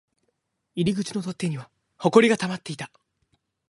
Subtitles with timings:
[0.73, 1.69] 入り口の取っ手には
[1.99, 2.89] 埃が溜まっていた